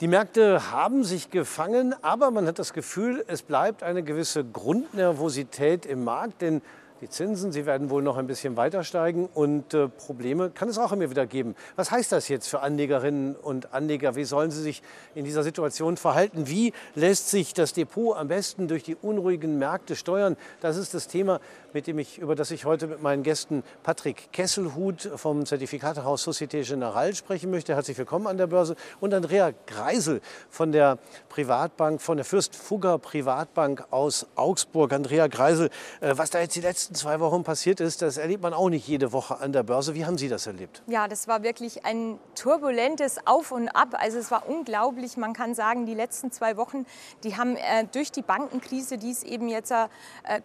Die 0.00 0.08
Märkte 0.08 0.70
haben 0.72 1.04
sich 1.04 1.30
gefangen, 1.30 1.94
aber 2.00 2.30
man 2.30 2.46
hat 2.46 2.58
das 2.58 2.72
Gefühl, 2.72 3.22
es 3.26 3.42
bleibt 3.42 3.82
eine 3.82 4.02
gewisse 4.02 4.42
Grundnervosität 4.44 5.84
im 5.84 6.04
Markt, 6.04 6.40
denn 6.40 6.62
die 7.00 7.08
Zinsen, 7.08 7.50
sie 7.50 7.64
werden 7.64 7.88
wohl 7.88 8.02
noch 8.02 8.18
ein 8.18 8.26
bisschen 8.26 8.56
weiter 8.56 8.84
steigen 8.84 9.28
und 9.32 9.72
äh, 9.72 9.88
Probleme 9.88 10.50
kann 10.50 10.68
es 10.68 10.76
auch 10.76 10.92
immer 10.92 11.08
wieder 11.08 11.26
geben. 11.26 11.54
Was 11.76 11.90
heißt 11.90 12.12
das 12.12 12.28
jetzt 12.28 12.48
für 12.48 12.60
Anlegerinnen 12.60 13.36
und 13.36 13.72
Anleger? 13.72 14.16
Wie 14.16 14.24
sollen 14.24 14.50
sie 14.50 14.60
sich 14.60 14.82
in 15.14 15.24
dieser 15.24 15.42
Situation 15.42 15.96
verhalten? 15.96 16.48
Wie 16.48 16.74
lässt 16.94 17.30
sich 17.30 17.54
das 17.54 17.72
Depot 17.72 18.16
am 18.16 18.28
besten 18.28 18.68
durch 18.68 18.82
die 18.82 18.96
unruhigen 18.96 19.58
Märkte 19.58 19.96
steuern? 19.96 20.36
Das 20.60 20.76
ist 20.76 20.92
das 20.92 21.08
Thema, 21.08 21.40
mit 21.72 21.86
dem 21.86 21.98
ich, 21.98 22.18
über 22.18 22.34
das 22.34 22.50
ich 22.50 22.66
heute 22.66 22.86
mit 22.86 23.02
meinen 23.02 23.22
Gästen 23.22 23.62
Patrick 23.82 24.30
Kesselhut 24.32 25.10
vom 25.16 25.46
Zertifikatehaus 25.46 26.22
Societe 26.22 26.60
Generale 26.60 27.14
sprechen 27.14 27.50
möchte. 27.50 27.74
Herzlich 27.74 27.96
willkommen 27.96 28.26
an 28.26 28.36
der 28.36 28.46
Börse. 28.46 28.76
Und 29.00 29.14
Andrea 29.14 29.52
Greisel 29.66 30.20
von 30.50 30.72
der 30.72 30.98
Privatbank, 31.30 32.02
von 32.02 32.18
der 32.18 32.26
Fürst 32.26 32.54
Fugger 32.54 32.98
Privatbank 32.98 33.84
aus 33.90 34.26
Augsburg. 34.34 34.92
Andrea 34.92 35.28
Greisel, 35.28 35.70
äh, 36.00 36.12
was 36.16 36.28
da 36.30 36.40
jetzt 36.40 36.56
die 36.56 36.60
letzten 36.60 36.89
zwei 36.92 37.20
Wochen 37.20 37.44
passiert 37.44 37.80
ist, 37.80 38.02
das 38.02 38.16
erlebt 38.16 38.42
man 38.42 38.52
auch 38.52 38.68
nicht 38.68 38.86
jede 38.86 39.12
Woche 39.12 39.38
an 39.40 39.52
der 39.52 39.62
Börse. 39.62 39.94
Wie 39.94 40.04
haben 40.04 40.18
Sie 40.18 40.28
das 40.28 40.46
erlebt? 40.46 40.82
Ja, 40.86 41.08
das 41.08 41.28
war 41.28 41.42
wirklich 41.42 41.84
ein 41.84 42.18
turbulentes 42.34 43.26
Auf 43.26 43.52
und 43.52 43.68
Ab. 43.68 43.88
Also 43.92 44.18
es 44.18 44.30
war 44.30 44.48
unglaublich. 44.48 45.16
Man 45.16 45.32
kann 45.32 45.54
sagen, 45.54 45.86
die 45.86 45.94
letzten 45.94 46.32
zwei 46.32 46.56
Wochen, 46.56 46.86
die 47.22 47.36
haben 47.36 47.56
äh, 47.56 47.84
durch 47.92 48.10
die 48.10 48.22
Bankenkrise, 48.22 48.98
die 48.98 49.10
es 49.10 49.22
eben 49.22 49.48
jetzt 49.48 49.70
äh, 49.70 49.86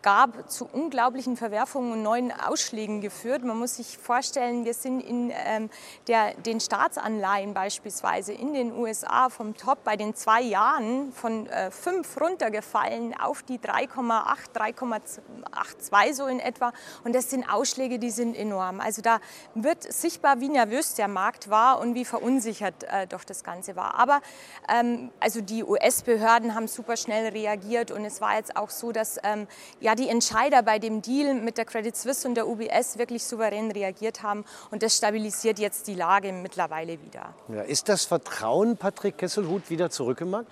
gab, 0.02 0.50
zu 0.52 0.68
unglaublichen 0.72 1.38
Verwerfungen 1.38 1.94
und 1.94 2.04
neuen 2.04 2.32
Ausschlägen 2.32 3.02
geführt. 3.02 3.44
Man 3.44 3.58
muss 3.58 3.78
sich 3.78 3.98
vorstellen, 3.98 4.66
wir 4.66 4.74
sind 4.74 5.02
in 5.02 5.32
ähm, 5.46 5.70
der, 6.08 6.34
den 6.36 6.60
Staatsanleihen 6.60 7.54
beispielsweise 7.54 8.34
in 8.34 8.54
den 8.54 8.74
USA 8.74 9.30
vom 9.30 9.56
Top 9.56 9.84
bei 9.84 9.96
den 9.96 10.16
zwei 10.16 10.42
Jahren 10.42 11.12
von 11.12 11.48
äh, 11.48 11.72
5 11.72 12.22
runtergefallen 12.22 13.16
auf 13.20 13.44
die 13.44 13.58
3,8, 13.60 14.54
3,82 14.54 16.14
so 16.14 16.28
in 16.28 16.35
etwa. 16.40 16.74
Und 17.04 17.16
das 17.16 17.30
sind 17.30 17.48
Ausschläge, 17.50 18.00
die 18.00 18.12
sind 18.12 18.36
enorm. 18.36 18.80
Also 18.80 19.02
da 19.02 19.20
wird 19.54 19.84
sichtbar, 19.84 20.40
wie 20.40 20.50
nervös 20.50 20.96
der 20.96 21.08
Markt 21.08 21.50
war 21.50 21.80
und 21.80 21.96
wie 21.96 22.06
verunsichert 22.06 22.84
äh, 22.84 23.08
doch 23.08 23.24
das 23.24 23.44
Ganze 23.44 23.76
war. 23.76 23.96
Aber 23.96 24.22
ähm, 24.70 25.12
also 25.20 25.42
die 25.42 25.64
US-Behörden 25.64 26.56
haben 26.56 26.68
super 26.68 26.98
schnell 26.98 27.30
reagiert 27.30 27.92
und 27.92 28.06
es 28.06 28.22
war 28.22 28.36
jetzt 28.36 28.56
auch 28.58 28.70
so, 28.70 28.92
dass 28.92 29.18
ähm, 29.24 29.48
ja 29.80 29.96
die 29.96 30.10
Entscheider 30.10 30.62
bei 30.64 30.80
dem 30.80 31.02
Deal 31.02 31.34
mit 31.34 31.58
der 31.58 31.66
Credit 31.66 31.96
Suisse 31.96 32.28
und 32.28 32.36
der 32.36 32.48
UBS 32.48 32.98
wirklich 32.98 33.24
souverän 33.24 33.72
reagiert 33.72 34.24
haben. 34.24 34.46
Und 34.72 34.84
das 34.84 34.98
stabilisiert 34.98 35.60
jetzt 35.60 35.88
die 35.88 35.96
Lage 35.96 36.32
mittlerweile 36.32 37.02
wieder. 37.02 37.34
Ja, 37.50 37.62
ist 37.62 37.90
das 37.90 38.06
Vertrauen, 38.06 38.78
Patrick 38.78 39.18
Kesselhut, 39.18 39.70
wieder 39.70 39.90
zurück 39.90 40.22
im 40.22 40.32
Markt? 40.32 40.52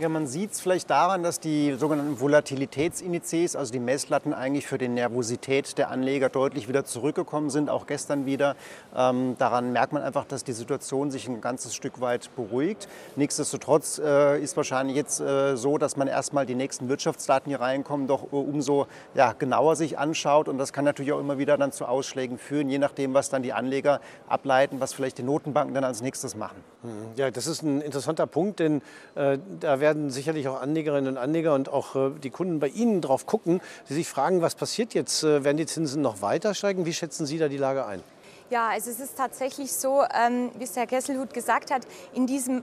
Ja, 0.00 0.08
man 0.08 0.26
sieht 0.26 0.50
es 0.50 0.60
vielleicht 0.60 0.90
daran, 0.90 1.22
dass 1.22 1.38
die 1.38 1.74
sogenannten 1.74 2.18
Volatilitätsindizes, 2.18 3.54
also 3.54 3.72
die 3.72 3.78
Messlatten 3.78 4.34
eigentlich 4.34 4.66
für 4.66 4.76
die 4.76 4.88
Nervosität 4.88 5.78
der 5.78 5.88
Anleger 5.88 6.28
deutlich 6.28 6.66
wieder 6.66 6.84
zurückgekommen 6.84 7.48
sind, 7.48 7.70
auch 7.70 7.86
gestern 7.86 8.26
wieder. 8.26 8.56
Ähm, 8.96 9.36
daran 9.38 9.72
merkt 9.72 9.92
man 9.92 10.02
einfach, 10.02 10.24
dass 10.24 10.42
die 10.42 10.52
Situation 10.52 11.12
sich 11.12 11.28
ein 11.28 11.40
ganzes 11.40 11.76
Stück 11.76 12.00
weit 12.00 12.28
beruhigt. 12.34 12.88
Nichtsdestotrotz 13.14 14.00
äh, 14.04 14.42
ist 14.42 14.56
wahrscheinlich 14.56 14.96
jetzt 14.96 15.20
äh, 15.20 15.56
so, 15.56 15.78
dass 15.78 15.96
man 15.96 16.08
erstmal 16.08 16.44
die 16.44 16.56
nächsten 16.56 16.88
Wirtschaftsdaten 16.88 17.48
hier 17.48 17.60
reinkommen, 17.60 18.08
doch 18.08 18.24
äh, 18.32 18.36
umso 18.36 18.88
ja, 19.14 19.32
genauer 19.32 19.76
sich 19.76 19.96
anschaut. 19.96 20.48
Und 20.48 20.58
das 20.58 20.72
kann 20.72 20.84
natürlich 20.84 21.12
auch 21.12 21.20
immer 21.20 21.38
wieder 21.38 21.56
dann 21.56 21.70
zu 21.70 21.86
Ausschlägen 21.86 22.38
führen, 22.38 22.68
je 22.68 22.78
nachdem, 22.78 23.14
was 23.14 23.30
dann 23.30 23.44
die 23.44 23.52
Anleger 23.52 24.00
ableiten, 24.26 24.80
was 24.80 24.92
vielleicht 24.92 25.18
die 25.18 25.22
Notenbanken 25.22 25.72
dann 25.72 25.84
als 25.84 26.02
nächstes 26.02 26.34
machen. 26.34 26.64
Hm, 26.82 27.12
ja, 27.14 27.30
das 27.30 27.46
ist 27.46 27.62
ein 27.62 27.80
interessanter 27.80 28.26
Punkt, 28.26 28.58
denn 28.58 28.82
äh, 29.14 29.38
da 29.60 29.83
werden 29.84 30.08
sicherlich 30.08 30.48
auch 30.48 30.62
Anlegerinnen 30.62 31.10
und 31.10 31.18
Anleger 31.18 31.52
und 31.54 31.68
auch 31.68 31.94
äh, 31.94 32.10
die 32.22 32.30
Kunden 32.30 32.58
bei 32.58 32.68
Ihnen 32.68 33.02
drauf 33.02 33.26
gucken, 33.26 33.60
die 33.90 33.92
sich 33.92 34.08
fragen, 34.08 34.40
was 34.40 34.54
passiert 34.54 34.94
jetzt? 34.94 35.22
Äh, 35.24 35.44
werden 35.44 35.58
die 35.58 35.66
Zinsen 35.66 36.00
noch 36.00 36.22
weiter 36.22 36.54
steigen? 36.54 36.86
Wie 36.86 36.94
schätzen 36.94 37.26
Sie 37.26 37.36
da 37.36 37.48
die 37.48 37.58
Lage 37.58 37.84
ein? 37.84 38.02
Ja, 38.48 38.68
also 38.68 38.90
es 38.90 38.98
ist 38.98 39.18
tatsächlich 39.18 39.74
so, 39.74 40.02
ähm, 40.02 40.50
wie 40.56 40.64
es 40.64 40.74
Herr 40.74 40.86
Kesselhut 40.86 41.34
gesagt 41.34 41.70
hat, 41.70 41.86
in 42.14 42.26
diesem 42.26 42.62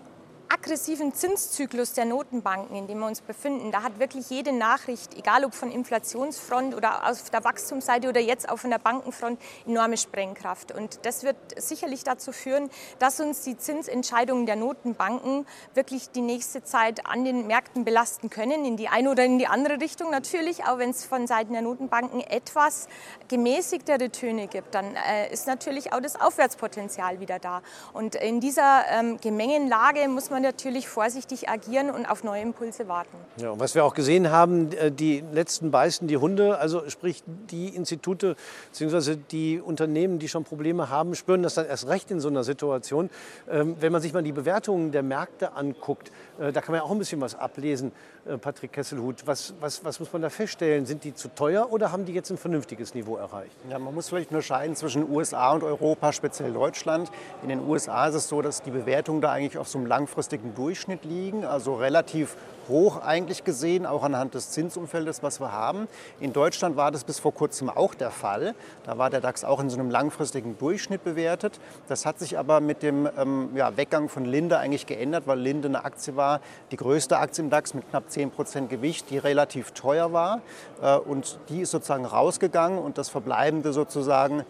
aggressiven 0.53 1.13
Zinszyklus 1.13 1.93
der 1.93 2.03
Notenbanken, 2.03 2.75
in 2.75 2.85
dem 2.85 2.99
wir 2.99 3.07
uns 3.07 3.21
befinden, 3.21 3.71
da 3.71 3.83
hat 3.83 3.99
wirklich 3.99 4.29
jede 4.29 4.51
Nachricht, 4.51 5.17
egal 5.17 5.45
ob 5.45 5.53
von 5.53 5.71
Inflationsfront 5.71 6.75
oder 6.75 7.09
auf 7.09 7.29
der 7.29 7.43
Wachstumsseite 7.45 8.09
oder 8.09 8.19
jetzt 8.19 8.49
auch 8.49 8.57
von 8.57 8.69
der 8.69 8.79
Bankenfront, 8.79 9.39
enorme 9.65 9.95
Sprengkraft. 9.95 10.73
Und 10.73 10.99
das 11.05 11.23
wird 11.23 11.37
sicherlich 11.55 12.03
dazu 12.03 12.33
führen, 12.33 12.69
dass 12.99 13.21
uns 13.21 13.43
die 13.43 13.57
Zinsentscheidungen 13.57 14.45
der 14.45 14.57
Notenbanken 14.57 15.45
wirklich 15.73 16.09
die 16.11 16.21
nächste 16.21 16.63
Zeit 16.63 17.05
an 17.05 17.23
den 17.23 17.47
Märkten 17.47 17.85
belasten 17.85 18.29
können, 18.29 18.65
in 18.65 18.75
die 18.75 18.89
eine 18.89 19.09
oder 19.09 19.23
in 19.23 19.39
die 19.39 19.47
andere 19.47 19.79
Richtung 19.79 20.11
natürlich, 20.11 20.65
auch 20.65 20.79
wenn 20.79 20.89
es 20.89 21.05
von 21.05 21.27
Seiten 21.27 21.53
der 21.53 21.61
Notenbanken 21.61 22.19
etwas 22.19 22.89
gemäßigtere 23.29 24.09
Töne 24.11 24.47
gibt, 24.47 24.75
dann 24.75 24.95
äh, 24.95 25.31
ist 25.31 25.47
natürlich 25.47 25.93
auch 25.93 26.01
das 26.01 26.19
Aufwärtspotenzial 26.19 27.21
wieder 27.21 27.39
da. 27.39 27.61
Und 27.93 28.15
in 28.15 28.41
dieser 28.41 28.83
ähm, 28.89 29.17
Gemengenlage 29.21 30.09
muss 30.09 30.29
man 30.29 30.40
natürlich 30.41 30.87
vorsichtig 30.87 31.49
agieren 31.49 31.89
und 31.89 32.05
auf 32.05 32.23
neue 32.23 32.41
Impulse 32.41 32.87
warten. 32.87 33.15
Ja, 33.37 33.51
und 33.51 33.59
was 33.59 33.75
wir 33.75 33.85
auch 33.85 33.93
gesehen 33.93 34.31
haben, 34.31 34.71
äh, 34.73 34.91
die 34.91 35.23
letzten 35.31 35.71
beißen 35.71 36.07
die 36.07 36.17
Hunde, 36.17 36.57
also 36.57 36.89
sprich 36.89 37.23
die 37.25 37.69
Institute 37.69 38.35
bzw. 38.71 39.17
die 39.31 39.59
Unternehmen, 39.59 40.19
die 40.19 40.27
schon 40.27 40.43
Probleme 40.43 40.89
haben, 40.89 41.15
spüren 41.15 41.43
das 41.43 41.55
dann 41.55 41.65
erst 41.65 41.87
recht 41.87 42.11
in 42.11 42.19
so 42.19 42.29
einer 42.29 42.43
Situation. 42.43 43.09
Ähm, 43.49 43.77
wenn 43.79 43.91
man 43.91 44.01
sich 44.01 44.13
mal 44.13 44.23
die 44.23 44.31
Bewertungen 44.31 44.91
der 44.91 45.03
Märkte 45.03 45.53
anguckt, 45.53 46.11
äh, 46.39 46.51
da 46.51 46.61
kann 46.61 46.73
man 46.73 46.81
ja 46.81 46.83
auch 46.83 46.91
ein 46.91 46.99
bisschen 46.99 47.21
was 47.21 47.35
ablesen. 47.35 47.91
Äh, 48.25 48.37
Patrick 48.37 48.73
Kesselhut, 48.73 49.25
was, 49.25 49.53
was, 49.59 49.83
was 49.83 49.99
muss 49.99 50.11
man 50.13 50.21
da 50.21 50.29
feststellen? 50.29 50.85
Sind 50.85 51.03
die 51.03 51.13
zu 51.13 51.29
teuer 51.29 51.71
oder 51.71 51.91
haben 51.91 52.05
die 52.05 52.13
jetzt 52.13 52.29
ein 52.29 52.37
vernünftiges 52.37 52.93
Niveau 52.93 53.17
erreicht? 53.17 53.55
Ja, 53.69 53.79
man 53.79 53.93
muss 53.93 54.09
vielleicht 54.09 54.29
unterscheiden 54.29 54.75
zwischen 54.75 55.09
USA 55.09 55.53
und 55.53 55.63
Europa, 55.63 56.13
speziell 56.13 56.53
Deutschland. 56.53 57.11
In 57.43 57.49
den 57.49 57.59
USA 57.67 58.07
ist 58.07 58.15
es 58.15 58.27
so, 58.27 58.41
dass 58.41 58.61
die 58.61 58.71
Bewertungen 58.71 59.21
da 59.21 59.31
eigentlich 59.31 59.57
auf 59.57 59.67
so 59.67 59.77
einem 59.77 59.87
langfristigen 59.87 60.30
Durchschnitt 60.37 61.05
liegen, 61.05 61.45
also 61.45 61.75
relativ 61.75 62.35
hoch 62.67 63.01
eigentlich 63.01 63.43
gesehen, 63.43 63.85
auch 63.85 64.03
anhand 64.03 64.33
des 64.33 64.51
Zinsumfeldes, 64.51 65.23
was 65.23 65.39
wir 65.39 65.51
haben. 65.51 65.87
In 66.19 66.33
Deutschland 66.33 66.77
war 66.77 66.91
das 66.91 67.03
bis 67.03 67.19
vor 67.19 67.33
kurzem 67.33 67.69
auch 67.69 67.93
der 67.93 68.11
Fall. 68.11 68.55
Da 68.83 68.97
war 68.97 69.09
der 69.09 69.21
DAX 69.21 69.43
auch 69.43 69.59
in 69.59 69.69
so 69.69 69.77
einem 69.77 69.89
langfristigen 69.89 70.57
Durchschnitt 70.57 71.03
bewertet. 71.03 71.59
Das 71.87 72.05
hat 72.05 72.19
sich 72.19 72.37
aber 72.37 72.61
mit 72.61 72.83
dem 72.83 73.09
ähm, 73.17 73.49
ja, 73.55 73.75
Weggang 73.77 74.09
von 74.09 74.25
Linde 74.25 74.57
eigentlich 74.57 74.85
geändert, 74.85 75.23
weil 75.27 75.39
Linde 75.39 75.67
eine 75.67 75.83
Aktie 75.85 76.15
war, 76.15 76.39
die 76.71 76.77
größte 76.77 77.17
Aktie 77.17 77.43
im 77.43 77.49
DAX 77.49 77.73
mit 77.73 77.89
knapp 77.89 78.09
10 78.09 78.31
Prozent 78.31 78.69
Gewicht, 78.69 79.09
die 79.09 79.17
relativ 79.17 79.71
teuer 79.71 80.13
war. 80.13 80.41
Äh, 80.81 80.97
und 80.97 81.39
die 81.49 81.61
ist 81.61 81.71
sozusagen 81.71 82.05
rausgegangen 82.05 82.79
und 82.79 82.97
das 82.97 83.09
Verbleibende 83.09 83.73
sozusagen 83.73 84.45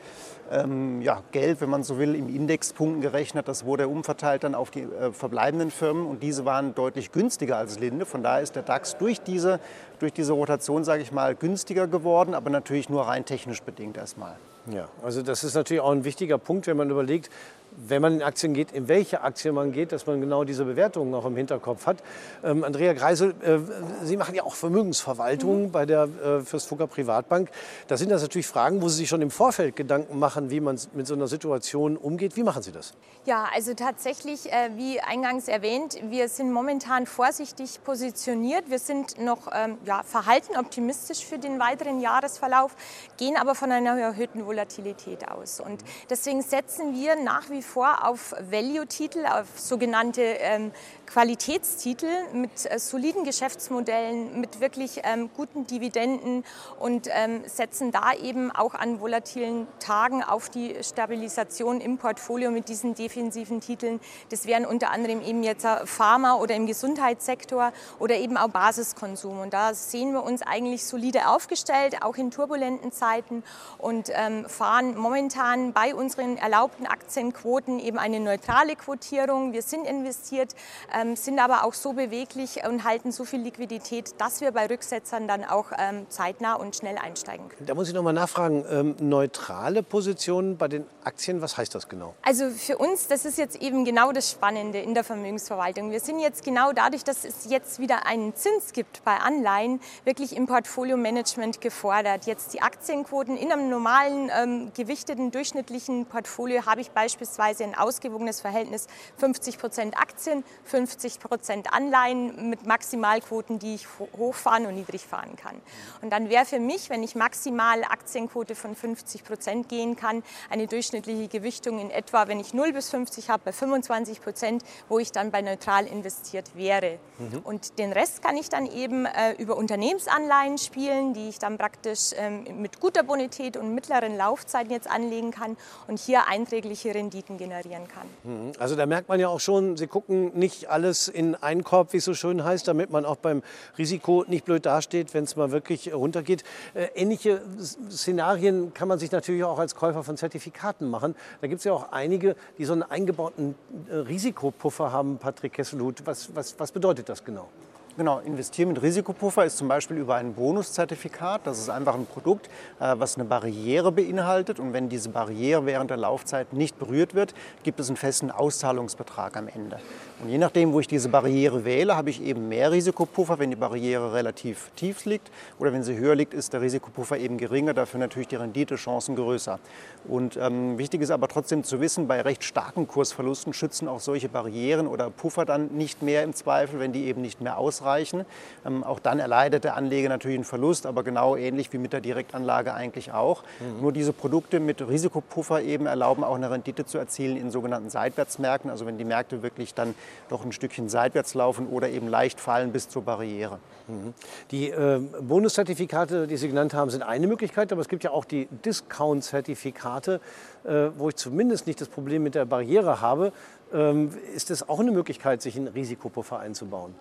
ähm, 0.52 1.02
ja, 1.02 1.24
Geld, 1.32 1.62
wenn 1.62 1.70
man 1.70 1.84
so 1.84 1.98
will, 1.98 2.14
im 2.16 2.28
Indexpunkten 2.34 3.02
gerechnet. 3.02 3.48
Das 3.48 3.66
wurde 3.66 3.88
umverteilt 3.88 4.44
dann 4.44 4.54
auf 4.54 4.70
die 4.70 4.82
äh, 4.82 5.12
verbleibenden 5.12 5.72
Firmen 5.72 6.06
und 6.06 6.22
diese 6.22 6.46
waren 6.46 6.76
deutlich 6.76 7.12
günstiger 7.12 7.58
als 7.58 7.80
Linde. 7.80 8.06
Von 8.06 8.22
daher 8.22 8.42
ist 8.42 8.56
der 8.56 8.64
DAX 8.64 8.98
durch 8.98 9.22
diese, 9.22 9.60
durch 10.00 10.14
diese 10.14 10.34
Rotation, 10.34 10.84
sage 10.84 11.02
ich 11.02 11.12
mal, 11.12 11.36
günstiger 11.36 11.88
geworden, 11.88 12.34
aber 12.34 12.50
natürlich 12.50 12.90
nur 12.90 13.08
rein 13.08 13.26
technisch 13.26 13.62
bedingt 13.62 13.98
erstmal. 13.98 14.36
Ja, 14.68 14.88
also 15.04 15.24
das 15.24 15.44
ist 15.44 15.56
natürlich 15.56 15.82
auch 15.82 15.92
ein 15.92 16.04
wichtiger 16.04 16.38
Punkt, 16.38 16.68
wenn 16.68 16.78
man 16.78 16.90
überlegt, 16.90 17.32
wenn 17.76 18.02
man 18.02 18.16
in 18.16 18.24
Aktien 18.24 18.54
geht, 18.54 18.72
in 18.72 18.88
welche 18.88 19.22
Aktien 19.22 19.56
man 19.56 19.72
geht, 19.72 19.92
dass 19.92 20.08
man 20.08 20.22
genau 20.22 20.44
diese 20.44 20.66
Bewertungen 20.66 21.14
auch 21.14 21.26
im 21.26 21.36
Hinterkopf 21.36 21.86
hat. 21.86 21.98
Ähm, 22.44 22.64
Andrea 22.64 22.94
Greisel, 22.94 23.34
äh, 23.42 23.60
Sie 24.04 24.18
machen 24.18 24.36
ja 24.36 24.44
auch 24.44 24.56
Vermögensverwaltung 24.56 25.64
mhm. 25.64 25.72
bei 25.72 25.86
der 25.86 26.04
äh, 26.04 26.42
Fürstfugger 26.42 26.88
Privatbank. 26.88 27.50
Da 27.88 27.98
sind 27.98 28.12
das 28.12 28.22
natürlich 28.22 28.48
Fragen, 28.48 28.82
wo 28.82 28.90
Sie 28.90 28.98
sich 28.98 29.10
schon 29.10 29.22
im 29.22 29.32
Vorfeld 29.32 29.76
Gedanken 29.76 30.20
machen, 30.20 30.50
wie 30.50 30.60
man 30.60 30.80
mit 30.94 31.08
so 31.08 31.14
einer 31.14 31.28
Situation 31.28 31.98
umgeht. 31.98 32.36
Wie 32.36 32.44
machen 32.44 32.62
Sie 32.62 32.72
das? 32.72 32.94
Ja, 33.26 33.48
also 33.54 33.74
tatsächlich, 33.74 34.52
äh, 34.52 34.72
wie 34.76 35.00
eingangs 35.00 35.48
erwähnt, 35.48 35.98
wir 36.10 36.28
sind 36.28 36.52
momentan 36.52 37.06
vorsichtig 37.06 37.84
positioniert. 37.84 38.70
Wir 38.70 38.80
sind 38.80 39.20
noch 39.20 39.48
ähm, 39.54 39.78
ja, 39.86 40.02
verhalten 40.04 40.58
optimistisch 40.58 41.24
für 41.26 41.38
den 41.38 41.60
weiteren 41.60 42.00
Jahresverlauf, 42.00 42.76
gehen 43.18 43.38
aber 43.38 43.56
von 43.56 43.72
einer 43.72 43.98
erhöhten 44.00 44.46
Volatilität 44.46 45.30
aus. 45.30 45.60
Und 45.60 45.84
deswegen 46.10 46.42
setzen 46.42 46.96
wir 46.96 47.16
nach 47.16 47.50
wie 47.50 47.61
vor 47.62 48.08
auf 48.08 48.34
Value-Titel, 48.50 49.26
auf 49.26 49.48
sogenannte 49.56 50.22
ähm, 50.22 50.72
Qualitätstitel 51.06 52.08
mit 52.32 52.52
äh, 52.72 52.80
soliden 52.80 53.26
Geschäftsmodellen, 53.26 54.40
mit 54.40 54.62
wirklich 54.62 55.02
ähm, 55.04 55.30
guten 55.36 55.68
Dividenden 55.68 56.46
und 56.80 57.10
ähm, 57.12 57.44
setzen 57.46 57.92
da 57.92 58.14
eben 58.14 58.50
auch 58.50 58.74
an 58.74 59.02
volatilen 59.02 59.68
Tagen 59.80 60.24
auf 60.24 60.50
die 60.50 60.76
Stabilisation 60.82 61.82
im 61.82 61.98
Portfolio 61.98 62.50
mit 62.50 62.70
diesen 62.70 62.96
defensiven 62.96 63.60
Titeln. 63.60 64.00
Das 64.30 64.46
wären 64.46 64.66
unter 64.66 64.92
anderem 64.92 65.22
eben 65.22 65.44
jetzt 65.44 65.68
Pharma 65.86 66.36
oder 66.36 66.56
im 66.56 66.66
Gesundheitssektor 66.66 67.74
oder 68.00 68.16
eben 68.16 68.38
auch 68.38 68.48
Basiskonsum. 68.48 69.40
Und 69.42 69.54
da 69.54 69.74
sehen 69.74 70.14
wir 70.14 70.24
uns 70.24 70.42
eigentlich 70.42 70.86
solide 70.86 71.28
aufgestellt, 71.28 72.04
auch 72.04 72.16
in 72.16 72.32
turbulenten 72.32 72.94
Zeiten 72.94 73.44
und 73.78 74.10
ähm, 74.14 74.48
fahren 74.48 74.98
momentan 74.98 75.74
bei 75.74 75.94
unseren 75.94 76.38
erlaubten 76.38 76.88
Aktienquoten 76.88 77.51
Quoten 77.52 77.80
eben 77.80 77.98
eine 78.00 78.22
neutrale 78.22 78.78
Quotierung. 78.78 79.52
Wir 79.52 79.62
sind 79.62 79.86
investiert, 79.86 80.56
ähm, 80.98 81.18
sind 81.18 81.38
aber 81.38 81.66
auch 81.66 81.74
so 81.74 81.92
beweglich 81.92 82.62
und 82.66 82.86
halten 82.86 83.12
so 83.12 83.26
viel 83.26 83.42
Liquidität, 83.42 84.14
dass 84.20 84.40
wir 84.40 84.54
bei 84.54 84.68
Rücksetzern 84.68 85.28
dann 85.28 85.44
auch 85.44 85.66
ähm, 85.78 86.06
zeitnah 86.08 86.54
und 86.54 86.78
schnell 86.78 86.98
einsteigen 86.98 87.50
können. 87.50 87.66
Da 87.66 87.76
muss 87.76 87.90
ich 87.90 87.94
noch 87.94 88.04
mal 88.04 88.14
nachfragen, 88.14 88.64
ähm, 88.72 88.96
neutrale 89.02 89.84
Positionen 89.84 90.56
bei 90.56 90.70
den 90.70 90.86
Aktien, 91.04 91.42
was 91.42 91.58
heißt 91.58 91.76
das 91.76 91.90
genau? 91.90 92.16
Also 92.22 92.50
für 92.52 92.78
uns, 92.78 93.10
das 93.10 93.26
ist 93.26 93.38
jetzt 93.38 93.62
eben 93.62 93.84
genau 93.84 94.14
das 94.14 94.32
Spannende 94.32 94.80
in 94.80 94.94
der 94.94 95.04
Vermögensverwaltung. 95.04 95.92
Wir 95.92 96.00
sind 96.00 96.20
jetzt 96.20 96.46
genau 96.46 96.72
dadurch, 96.72 97.04
dass 97.04 97.26
es 97.26 97.50
jetzt 97.50 97.80
wieder 97.80 98.06
einen 98.06 98.34
Zins 98.34 98.72
gibt 98.72 99.04
bei 99.04 99.18
Anleihen, 99.18 99.82
wirklich 100.06 100.38
im 100.38 100.46
Portfolio-Management 100.46 101.60
gefordert. 101.60 102.28
Jetzt 102.28 102.54
die 102.54 102.62
Aktienquoten 102.62 103.36
in 103.36 103.52
einem 103.52 103.70
normalen 103.70 104.72
gewichteten 104.74 105.32
durchschnittlichen 105.32 106.06
Portfolio 106.06 106.66
habe 106.66 106.80
ich 106.80 106.92
beispielsweise 106.92 107.41
ein 107.42 107.76
ausgewogenes 107.76 108.42
Verhältnis 108.42 108.88
50 109.18 109.58
Prozent 109.58 109.98
Aktien, 109.98 110.44
50 110.66 111.20
Prozent 111.20 111.74
Anleihen 111.74 112.50
mit 112.50 112.66
Maximalquoten, 112.66 113.60
die 113.60 113.76
ich 113.76 113.88
hochfahren 114.18 114.66
und 114.66 114.76
niedrig 114.76 115.06
fahren 115.06 115.36
kann. 115.36 115.60
Und 116.02 116.12
dann 116.12 116.30
wäre 116.30 116.46
für 116.46 116.60
mich, 116.60 116.90
wenn 116.90 117.04
ich 117.04 117.16
maximal 117.16 117.84
Aktienquote 117.84 118.56
von 118.56 118.76
50 118.76 119.24
Prozent 119.24 119.70
gehen 119.70 119.96
kann, 119.96 120.24
eine 120.50 120.68
durchschnittliche 120.68 121.28
Gewichtung 121.28 121.80
in 121.80 121.90
etwa, 121.90 122.28
wenn 122.28 122.40
ich 122.40 122.54
0 122.54 122.74
bis 122.74 122.90
50 122.90 123.30
habe, 123.30 123.44
bei 123.46 123.52
25 123.52 124.22
Prozent, 124.22 124.64
wo 124.88 125.00
ich 125.00 125.12
dann 125.12 125.32
bei 125.32 125.42
neutral 125.42 125.88
investiert 125.88 126.56
wäre. 126.56 127.00
Mhm. 127.18 127.40
Und 127.44 127.80
den 127.80 127.92
Rest 127.92 128.22
kann 128.22 128.38
ich 128.38 128.50
dann 128.50 128.66
eben 128.68 129.06
äh, 129.06 129.34
über 129.34 129.58
Unternehmensanleihen 129.58 130.58
spielen, 130.58 131.14
die 131.14 131.30
ich 131.30 131.40
dann 131.40 131.58
praktisch 131.58 132.12
ähm, 132.16 132.62
mit 132.62 132.80
guter 132.80 133.04
Bonität 133.04 133.58
und 133.58 133.74
mittleren 133.74 134.18
Laufzeiten 134.18 134.72
jetzt 134.72 134.90
anlegen 134.90 135.32
kann 135.32 135.58
und 135.88 136.00
hier 136.00 136.28
einträgliche 136.28 136.94
Renditen 136.94 137.31
generieren 137.38 137.88
kann. 137.88 138.08
Mhm. 138.24 138.52
Also 138.60 138.76
da 138.76 138.86
merkt 138.86 139.10
man 139.10 139.20
ja 139.20 139.28
auch 139.28 139.40
schon, 139.40 139.78
Sie 139.78 139.88
gucken 139.88 140.32
nicht 140.38 140.70
alles 140.70 141.08
in 141.08 141.36
einen 141.36 141.64
Korb, 141.64 141.94
wie 141.94 141.98
es 141.98 142.06
so 142.06 142.14
schön 142.14 142.44
heißt, 142.44 142.68
damit 142.68 142.92
man 142.92 143.06
auch 143.06 143.18
beim 143.18 143.44
Risiko 143.78 144.26
nicht 144.28 144.46
blöd 144.46 144.66
dasteht, 144.66 145.14
wenn 145.14 145.24
es 145.24 145.36
mal 145.36 145.52
wirklich 145.52 145.94
runtergeht. 145.94 146.44
Äh, 146.74 146.88
ähnliche 146.96 147.42
Szenarien 147.90 148.74
kann 148.74 148.88
man 148.88 149.00
sich 149.00 149.12
natürlich 149.12 149.44
auch 149.44 149.60
als 149.60 149.76
Käufer 149.76 150.04
von 150.04 150.18
Zertifikaten 150.18 150.90
machen. 150.90 151.16
Da 151.42 151.48
gibt 151.48 151.60
es 151.60 151.66
ja 151.66 151.74
auch 151.74 151.92
einige, 151.92 152.36
die 152.58 152.66
so 152.66 152.74
einen 152.74 152.84
eingebauten 152.84 153.56
äh, 153.90 153.96
Risikopuffer 153.96 154.92
haben, 154.92 155.18
Patrick 155.18 155.54
Kesselhut. 155.54 156.06
Was, 156.06 156.36
was, 156.36 156.60
was 156.60 156.72
bedeutet 156.72 157.10
das 157.10 157.24
genau? 157.24 157.50
Genau, 157.98 158.20
investieren 158.20 158.70
mit 158.70 158.82
Risikopuffer 158.82 159.44
ist 159.44 159.58
zum 159.58 159.68
Beispiel 159.68 159.98
über 159.98 160.16
ein 160.16 160.34
Bonuszertifikat. 160.34 161.42
Das 161.44 161.60
ist 161.60 161.70
einfach 161.70 161.94
ein 161.96 162.06
Produkt, 162.06 162.48
äh, 162.80 162.96
was 162.98 163.16
eine 163.16 163.26
Barriere 163.26 163.92
beinhaltet. 163.92 164.62
Und 164.62 164.72
wenn 164.72 164.88
diese 164.88 165.10
Barriere 165.10 165.66
während 165.66 165.90
der 165.90 165.98
Laufzeit 165.98 166.54
nicht 166.54 166.80
berührt 166.80 167.16
wird, 167.16 167.34
gibt 167.64 167.82
es 167.82 167.90
einen 167.90 167.98
festen 167.98 168.32
Auszahlungsbetrag 168.32 169.36
am 169.36 169.50
Ende. 169.50 169.78
Und 170.24 170.30
je 170.30 170.38
nachdem, 170.38 170.72
wo 170.72 170.80
ich 170.80 170.88
diese 170.88 171.10
Barriere 171.10 171.66
wähle, 171.66 171.98
habe 171.98 172.12
ich 172.12 172.22
eben 172.24 172.48
mehr 172.48 172.72
Risikopuffer, 172.72 173.40
wenn 173.40 173.50
die 173.50 173.58
Barriere 173.58 174.14
relativ 174.14 174.72
tief 174.78 175.04
liegt. 175.04 175.30
Oder 175.60 175.74
wenn 175.74 175.84
sie 175.84 175.98
höher 175.98 176.16
liegt, 176.16 176.34
ist 176.34 176.54
der 176.54 176.62
Risikopuffer 176.62 177.18
eben 177.18 177.38
geringer, 177.38 177.74
dafür 177.74 178.00
natürlich 178.00 178.30
die 178.30 178.38
Renditechancen 178.38 179.18
größer. 179.18 179.60
Und 180.08 180.38
ähm, 180.38 180.78
wichtig 180.78 181.02
ist 181.02 181.12
aber 181.12 181.28
trotzdem 181.28 181.66
zu 181.66 181.82
wissen, 181.82 182.08
bei 182.08 182.22
recht 182.22 182.46
starken 182.46 182.88
Kursverlusten 182.88 183.52
schützen 183.54 183.90
auch 183.90 184.00
solche 184.00 184.30
Barrieren 184.30 184.88
oder 184.88 185.10
Puffer 185.10 185.44
dann 185.44 185.68
nicht 185.74 186.02
mehr 186.02 186.24
im 186.24 186.34
Zweifel, 186.34 186.80
wenn 186.80 186.94
die 186.94 187.06
eben 187.06 187.22
nicht 187.22 187.42
mehr 187.42 187.58
ausreichen 187.58 187.81
ausreichen. 187.82 188.26
Ähm, 188.66 188.84
auch 188.84 189.00
dann 189.00 189.20
erleidet 189.20 189.64
der 189.64 189.76
Anleger 189.76 190.10
natürlich 190.10 190.38
einen 190.38 190.44
Verlust, 190.44 190.86
aber 190.86 191.04
genau 191.04 191.36
ähnlich 191.36 191.74
wie 191.74 191.78
mit 191.78 191.94
der 191.94 192.02
Direktanlage 192.02 192.74
eigentlich 192.74 193.12
auch. 193.12 193.44
Mhm. 193.60 193.82
Nur 193.82 193.92
diese 193.92 194.14
Produkte 194.14 194.60
mit 194.60 194.88
Risikopuffer 194.88 195.62
eben 195.62 195.86
erlauben 195.86 196.24
auch 196.24 196.36
eine 196.36 196.52
Rendite 196.52 196.86
zu 196.86 196.98
erzielen 196.98 197.38
in 197.38 197.52
sogenannten 197.52 197.90
Seitwärtsmärkten, 197.90 198.70
also 198.70 198.86
wenn 198.86 198.98
die 198.98 199.06
Märkte 199.06 199.42
wirklich 199.44 199.74
dann 199.74 199.96
doch 200.30 200.46
ein 200.46 200.52
Stückchen 200.52 200.90
seitwärts 200.90 201.34
laufen 201.34 201.68
oder 201.68 201.90
eben 201.90 202.08
leicht 202.08 202.40
fallen 202.40 202.72
bis 202.72 202.90
zur 202.90 203.04
Barriere. 203.04 203.60
Mhm. 203.88 204.14
Die 204.52 204.70
äh, 204.70 205.00
Bonuszertifikate, 205.22 206.28
die 206.28 206.38
Sie 206.38 206.48
genannt 206.48 206.74
haben, 206.74 206.90
sind 206.90 207.04
eine 207.04 207.28
Möglichkeit, 207.28 207.72
aber 207.72 207.82
es 207.82 207.90
gibt 207.90 208.04
ja 208.04 208.12
auch 208.12 208.26
die 208.26 208.48
Discount-Zertifikate, 208.66 210.22
äh, 210.64 210.90
wo 210.98 211.10
ich 211.10 211.16
zumindest 211.16 211.68
nicht 211.68 211.82
das 211.82 211.88
Problem 211.88 212.24
mit 212.24 212.36
der 212.36 212.46
Barriere 212.46 213.02
habe. 213.02 213.32
Ähm, 213.74 214.12
ist 214.36 214.52
es 214.52 214.68
auch 214.68 214.80
eine 214.80 214.92
Möglichkeit, 214.92 215.42
sich 215.42 215.56
einen 215.56 215.68
Risikopuffer 215.68 216.40
einzubauen? 216.40 216.94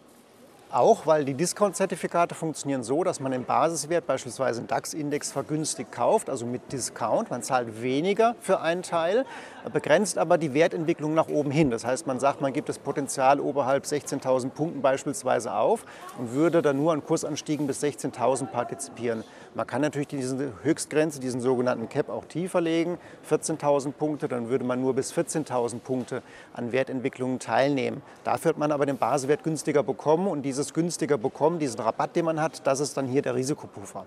Auch 0.73 1.05
weil 1.05 1.25
die 1.25 1.35
Discount-Zertifikate 1.35 2.37
funktionieren 2.37 2.85
so, 2.85 3.03
dass 3.03 3.19
man 3.19 3.33
den 3.33 3.45
Basiswert, 3.45 4.07
beispielsweise 4.07 4.61
einen 4.61 4.69
DAX-Index, 4.69 5.33
vergünstigt 5.33 5.91
kauft, 5.91 6.31
also 6.31 6.47
mit 6.47 6.71
Discount. 6.71 7.29
Man 7.29 7.43
zahlt 7.43 7.83
weniger 7.83 8.37
für 8.41 8.61
einen 8.61 8.83
Teil, 8.83 9.25
begrenzt 9.73 10.17
aber 10.17 10.39
die 10.39 10.55
Wertentwicklung 10.55 11.13
nach 11.13 11.27
oben 11.27 11.51
hin. 11.51 11.71
Das 11.71 11.85
heißt, 11.85 12.07
man 12.07 12.21
sagt, 12.21 12.41
man 12.41 12.53
gibt 12.53 12.69
das 12.69 12.79
Potenzial 12.79 13.41
oberhalb 13.41 13.83
16.000 13.85 14.51
Punkten 14.51 14.81
beispielsweise 14.81 15.53
auf 15.55 15.85
und 16.21 16.35
würde 16.35 16.63
dann 16.63 16.77
nur 16.77 16.93
an 16.93 17.05
Kursanstiegen 17.05 17.67
bis 17.67 17.83
16.000 17.83 18.47
partizipieren. 18.47 19.25
Man 19.55 19.67
kann 19.67 19.83
natürlich 19.83 20.09
diese 20.09 20.53
Höchstgrenze, 20.63 21.19
diesen 21.19 21.41
sogenannten 21.41 21.89
Cap, 21.89 22.09
auch 22.09 22.25
tiefer 22.25 22.61
legen, 22.61 22.99
14.000 23.29 23.93
Punkte, 23.93 24.29
dann 24.29 24.49
würde 24.49 24.65
man 24.65 24.81
nur 24.81 24.95
bis 24.95 25.13
14.000 25.13 25.81
Punkte 25.81 26.23
an 26.53 26.71
Wertentwicklungen 26.71 27.41
teilnehmen. 27.41 28.01
Dafür 28.23 28.51
hat 28.51 28.59
man 28.59 28.71
aber 28.71 28.87
den 28.87 28.97
Basiswert 28.97 29.43
günstiger 29.43 29.83
bekommen 29.83 30.29
und 30.29 30.43
dieses 30.43 30.73
günstiger 30.73 31.19
bekommen, 31.19 31.59
diesen 31.59 31.81
Rabatt, 31.81 32.15
den 32.15 32.27
man 32.27 32.41
hat, 32.41 32.65
das 32.65 32.79
ist 32.79 32.97
dann 32.97 33.09
hier 33.09 33.23
der 33.23 33.35
Risikopuffer. 33.35 34.07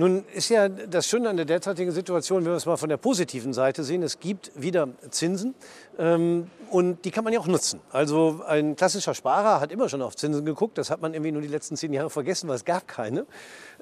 Nun 0.00 0.24
ist 0.32 0.48
ja 0.48 0.70
das 0.70 1.06
Schöne 1.06 1.28
an 1.28 1.36
der 1.36 1.44
derzeitigen 1.44 1.92
Situation, 1.92 2.42
wenn 2.46 2.52
wir 2.52 2.56
es 2.56 2.64
mal 2.64 2.78
von 2.78 2.88
der 2.88 2.96
positiven 2.96 3.52
Seite 3.52 3.84
sehen, 3.84 4.02
es 4.02 4.18
gibt 4.18 4.50
wieder 4.54 4.88
Zinsen 5.10 5.54
ähm, 5.98 6.50
und 6.70 7.04
die 7.04 7.10
kann 7.10 7.22
man 7.22 7.34
ja 7.34 7.38
auch 7.38 7.46
nutzen. 7.46 7.80
Also 7.92 8.42
ein 8.48 8.76
klassischer 8.76 9.12
Sparer 9.12 9.60
hat 9.60 9.70
immer 9.70 9.90
schon 9.90 10.00
auf 10.00 10.16
Zinsen 10.16 10.46
geguckt, 10.46 10.78
das 10.78 10.88
hat 10.88 11.02
man 11.02 11.12
irgendwie 11.12 11.32
nur 11.32 11.42
die 11.42 11.48
letzten 11.48 11.76
zehn 11.76 11.92
Jahre 11.92 12.08
vergessen, 12.08 12.48
weil 12.48 12.56
es 12.56 12.64
gab 12.64 12.88
keine. 12.88 13.26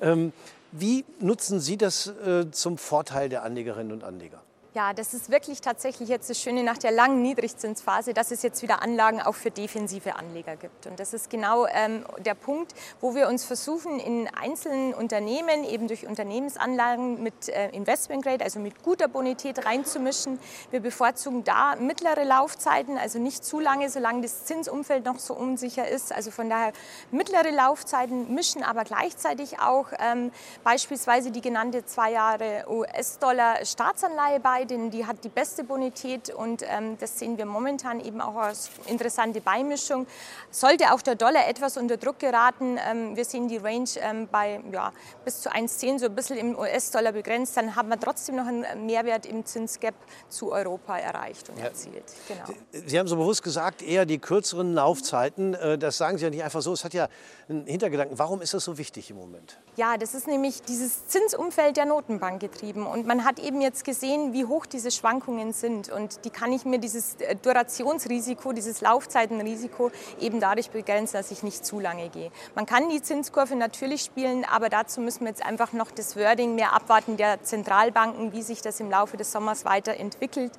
Ähm, 0.00 0.32
wie 0.72 1.04
nutzen 1.20 1.60
Sie 1.60 1.76
das 1.76 2.08
äh, 2.08 2.50
zum 2.50 2.78
Vorteil 2.78 3.28
der 3.28 3.44
Anlegerinnen 3.44 3.92
und 3.92 4.02
Anleger? 4.02 4.42
Ja, 4.78 4.92
das 4.92 5.12
ist 5.12 5.28
wirklich 5.28 5.60
tatsächlich 5.60 6.08
jetzt 6.08 6.30
das 6.30 6.40
Schöne 6.40 6.62
nach 6.62 6.78
der 6.78 6.92
langen 6.92 7.20
Niedrigzinsphase, 7.20 8.14
dass 8.14 8.30
es 8.30 8.44
jetzt 8.44 8.62
wieder 8.62 8.80
Anlagen 8.80 9.20
auch 9.20 9.34
für 9.34 9.50
defensive 9.50 10.14
Anleger 10.14 10.54
gibt. 10.54 10.86
Und 10.86 11.00
das 11.00 11.14
ist 11.14 11.30
genau 11.30 11.66
ähm, 11.66 12.04
der 12.20 12.36
Punkt, 12.36 12.74
wo 13.00 13.16
wir 13.16 13.26
uns 13.26 13.44
versuchen, 13.44 13.98
in 13.98 14.28
einzelnen 14.40 14.94
Unternehmen 14.94 15.64
eben 15.64 15.88
durch 15.88 16.06
Unternehmensanlagen 16.06 17.20
mit 17.20 17.48
äh, 17.48 17.70
Investment 17.70 18.22
Grade, 18.22 18.44
also 18.44 18.60
mit 18.60 18.84
guter 18.84 19.08
Bonität 19.08 19.66
reinzumischen. 19.66 20.38
Wir 20.70 20.78
bevorzugen 20.78 21.42
da 21.42 21.74
mittlere 21.74 22.22
Laufzeiten, 22.22 22.98
also 22.98 23.18
nicht 23.18 23.44
zu 23.44 23.58
lange, 23.58 23.90
solange 23.90 24.22
das 24.22 24.44
Zinsumfeld 24.44 25.04
noch 25.04 25.18
so 25.18 25.34
unsicher 25.34 25.88
ist. 25.88 26.12
Also 26.12 26.30
von 26.30 26.48
daher 26.48 26.72
mittlere 27.10 27.50
Laufzeiten 27.50 28.32
mischen 28.32 28.62
aber 28.62 28.84
gleichzeitig 28.84 29.58
auch 29.58 29.88
ähm, 29.98 30.30
beispielsweise 30.62 31.32
die 31.32 31.40
genannte 31.40 31.84
zwei 31.84 32.12
Jahre 32.12 32.64
US-Dollar 32.68 33.64
Staatsanleihe 33.64 34.38
bei 34.38 34.67
denn 34.70 34.90
die 34.90 35.06
hat 35.06 35.24
die 35.24 35.28
beste 35.28 35.64
Bonität 35.64 36.30
und 36.30 36.62
ähm, 36.62 36.96
das 36.98 37.18
sehen 37.18 37.38
wir 37.38 37.46
momentan 37.46 38.00
eben 38.00 38.20
auch 38.20 38.36
als 38.36 38.70
interessante 38.86 39.40
Beimischung. 39.40 40.06
Sollte 40.50 40.92
auch 40.92 41.02
der 41.02 41.14
Dollar 41.14 41.48
etwas 41.48 41.76
unter 41.76 41.96
Druck 41.96 42.18
geraten, 42.18 42.78
ähm, 42.88 43.16
wir 43.16 43.24
sehen 43.24 43.48
die 43.48 43.56
Range 43.56 43.88
ähm, 43.96 44.28
bei 44.30 44.60
ja, 44.72 44.92
bis 45.24 45.40
zu 45.40 45.50
1,10 45.50 45.98
so 45.98 46.06
ein 46.06 46.14
bisschen 46.14 46.36
im 46.36 46.58
US-Dollar 46.58 47.12
begrenzt, 47.12 47.56
dann 47.56 47.76
haben 47.76 47.88
wir 47.88 47.98
trotzdem 47.98 48.36
noch 48.36 48.46
einen 48.46 48.86
Mehrwert 48.86 49.26
im 49.26 49.44
Zinsgap 49.44 49.94
zu 50.28 50.52
Europa 50.52 50.98
erreicht 50.98 51.48
und 51.48 51.58
ja. 51.58 51.64
erzielt. 51.64 52.04
Genau. 52.28 52.58
Sie 52.86 52.98
haben 52.98 53.08
so 53.08 53.16
bewusst 53.16 53.42
gesagt, 53.42 53.82
eher 53.82 54.06
die 54.06 54.18
kürzeren 54.18 54.74
Laufzeiten. 54.74 55.54
Äh, 55.54 55.78
das 55.78 55.98
sagen 55.98 56.18
Sie 56.18 56.24
ja 56.24 56.30
nicht 56.30 56.42
einfach 56.42 56.62
so. 56.62 56.72
Es 56.72 56.84
hat 56.84 56.94
ja 56.94 57.08
einen 57.48 57.66
Hintergedanken. 57.66 58.18
Warum 58.18 58.42
ist 58.42 58.54
das 58.54 58.64
so 58.64 58.78
wichtig 58.78 59.10
im 59.10 59.16
Moment? 59.16 59.58
Ja, 59.78 59.96
das 59.96 60.12
ist 60.12 60.26
nämlich 60.26 60.62
dieses 60.62 61.06
Zinsumfeld 61.06 61.76
der 61.76 61.84
Notenbank 61.84 62.40
getrieben. 62.40 62.84
Und 62.84 63.06
man 63.06 63.24
hat 63.24 63.38
eben 63.38 63.60
jetzt 63.60 63.84
gesehen, 63.84 64.32
wie 64.32 64.44
hoch 64.44 64.66
diese 64.66 64.90
Schwankungen 64.90 65.52
sind. 65.52 65.88
Und 65.88 66.24
die 66.24 66.30
kann 66.30 66.52
ich 66.52 66.64
mir 66.64 66.80
dieses 66.80 67.14
äh, 67.20 67.36
Durationsrisiko, 67.36 68.52
dieses 68.52 68.80
Laufzeitenrisiko 68.80 69.92
eben 70.18 70.40
dadurch 70.40 70.70
begrenzen, 70.70 71.12
dass 71.12 71.30
ich 71.30 71.44
nicht 71.44 71.64
zu 71.64 71.78
lange 71.78 72.08
gehe. 72.08 72.32
Man 72.56 72.66
kann 72.66 72.88
die 72.88 73.00
Zinskurve 73.00 73.54
natürlich 73.54 74.02
spielen, 74.02 74.44
aber 74.44 74.68
dazu 74.68 75.00
müssen 75.00 75.20
wir 75.20 75.28
jetzt 75.28 75.46
einfach 75.46 75.72
noch 75.72 75.92
das 75.92 76.16
Wording 76.16 76.56
mehr 76.56 76.72
abwarten 76.72 77.16
der 77.16 77.44
Zentralbanken, 77.44 78.32
wie 78.32 78.42
sich 78.42 78.60
das 78.60 78.80
im 78.80 78.90
Laufe 78.90 79.16
des 79.16 79.30
Sommers 79.30 79.64
weiterentwickelt. 79.64 80.50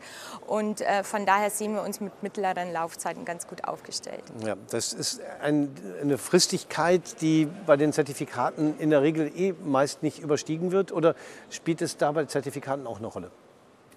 Und 0.47 0.79
äh, 0.79 1.03
von 1.03 1.25
daher 1.25 1.49
sehen 1.49 1.73
wir 1.73 1.83
uns 1.83 1.99
mit 1.99 2.23
mittleren 2.23 2.71
Laufzeiten 2.71 3.25
ganz 3.25 3.47
gut 3.47 3.65
aufgestellt. 3.65 4.23
Ja, 4.45 4.55
das 4.69 4.93
ist 4.93 5.19
ein, 5.41 5.75
eine 6.01 6.17
Fristigkeit, 6.17 7.19
die 7.19 7.49
bei 7.65 7.75
den 7.75 7.91
Zertifikaten 7.91 8.79
in 8.79 8.91
der 8.91 9.01
Regel 9.01 9.08
eh 9.17 9.53
meist 9.65 10.03
nicht 10.03 10.19
überstiegen 10.19 10.71
wird. 10.71 10.91
Oder 10.91 11.15
spielt 11.49 11.81
es 11.81 11.97
da 11.97 12.11
bei 12.11 12.25
Zertifikaten 12.25 12.87
auch 12.87 12.97
eine 12.97 13.07
Rolle? 13.07 13.31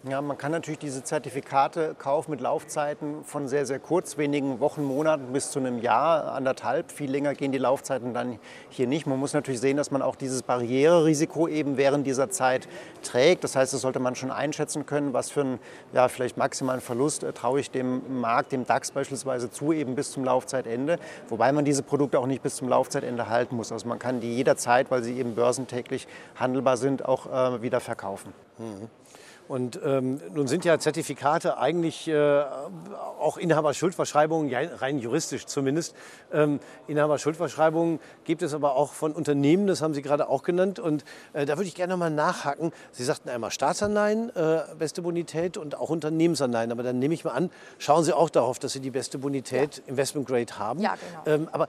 Ja, 0.09 0.21
man 0.21 0.37
kann 0.37 0.51
natürlich 0.51 0.81
diese 0.81 1.05
Zertifikate 1.05 1.95
kaufen 1.97 2.33
mit 2.33 2.41
Laufzeiten 2.41 3.23
von 3.23 3.47
sehr, 3.47 3.67
sehr 3.67 3.79
kurz, 3.79 4.19
wenigen 4.19 4.59
Wochen, 4.59 4.83
Monaten 4.83 5.33
bis 5.33 5.53
zu 5.53 5.61
einem 5.61 5.79
Jahr, 5.79 6.33
anderthalb. 6.33 6.91
Viel 6.91 7.09
länger 7.09 7.35
gehen 7.35 7.53
die 7.53 7.59
Laufzeiten 7.59 8.13
dann 8.13 8.41
hier 8.69 8.89
nicht. 8.89 9.07
Man 9.07 9.21
muss 9.21 9.33
natürlich 9.33 9.61
sehen, 9.61 9.77
dass 9.77 9.93
man 9.93 10.03
auch 10.03 10.17
dieses 10.17 10.43
Barriererisiko 10.43 11.47
eben 11.47 11.77
während 11.77 12.05
dieser 12.05 12.31
Zeit 12.31 12.67
trägt. 13.05 13.45
Das 13.45 13.55
heißt, 13.55 13.73
das 13.73 13.81
sollte 13.81 14.01
man 14.01 14.17
schon 14.17 14.33
einschätzen 14.33 14.87
können, 14.87 15.13
was 15.13 15.31
für 15.31 15.43
einen 15.43 15.61
ja, 15.93 16.09
vielleicht 16.09 16.37
maximalen 16.37 16.81
Verlust 16.81 17.23
äh, 17.23 17.33
traue 17.33 17.61
ich 17.61 17.71
dem 17.71 18.21
Markt, 18.21 18.51
dem 18.51 18.67
DAX 18.67 18.91
beispielsweise 18.91 19.53
zu, 19.53 19.73
eben 19.73 19.95
bis 19.95 20.11
zum 20.11 20.25
Laufzeitende. 20.25 20.99
Wobei 21.29 21.53
man 21.53 21.65
diese 21.65 21.85
Produkte 21.85 22.19
auch 22.19 22.27
nicht 22.27 22.43
bis 22.43 22.57
zum 22.57 22.69
Laufzeitende 22.69 23.29
halten 23.29 23.55
muss. 23.55 23.71
Also 23.71 23.87
man 23.87 24.01
kann 24.01 24.19
die 24.19 24.35
jederzeit, 24.35 24.91
weil 24.91 25.05
sie 25.05 25.17
eben 25.17 25.37
börsentäglich 25.37 26.09
handelbar 26.35 26.77
sind, 26.77 27.05
auch 27.05 27.27
äh, 27.27 27.63
wieder 27.63 27.79
verkaufen. 27.79 28.35
Mhm. 28.59 28.91
Und 29.49 29.81
ähm, 29.85 30.21
nun 30.33 30.47
sind 30.47 30.65
ja 30.65 30.79
Zertifikate 30.79 31.59
eigentlich 31.59 32.09
äh, 32.09 32.43
auch 33.21 33.37
Inhaberschuldverschreibungen, 33.37 34.53
rein 34.55 34.99
juristisch 34.99 35.47
zumindest. 35.47 35.95
Ähm, 36.33 36.61
Inhaberschuldverschreibungen 36.87 38.01
gibt 38.25 38.43
es 38.43 38.55
aber 38.55 38.77
auch 38.77 38.93
von 38.93 39.13
Unternehmen, 39.13 39.67
das 39.67 39.83
haben 39.83 39.95
Sie 39.95 40.03
gerade 40.03 40.29
auch 40.29 40.43
genannt. 40.43 40.79
Und 40.79 41.05
äh, 41.33 41.45
da 41.45 41.57
würde 41.57 41.69
ich 41.69 41.75
gerne 41.75 41.93
noch 41.93 41.99
mal 41.99 42.11
nachhaken. 42.11 42.73
Sie 42.93 43.05
sagten 43.05 43.29
einmal 43.29 43.51
Staatsanleihen, 43.51 44.35
äh, 44.35 44.61
beste 44.79 45.03
Bonität 45.03 45.57
und 45.57 45.77
auch 45.77 45.91
Unternehmensanleihen. 45.91 46.73
Aber 46.73 46.83
dann 46.83 46.99
nehme 46.99 47.15
ich 47.15 47.25
mal 47.25 47.33
an, 47.33 47.51
schauen 47.79 48.05
Sie 48.05 48.17
auch 48.17 48.31
darauf, 48.31 48.59
dass 48.59 48.73
Sie 48.73 48.81
die 48.81 48.91
beste 48.91 49.19
Bonität 49.19 49.79
ja. 49.79 49.83
Investment 49.87 50.27
Grade 50.27 50.59
haben. 50.59 50.81
Ja, 50.81 50.95
genau. 51.25 51.37
Ähm, 51.37 51.49
aber 51.53 51.67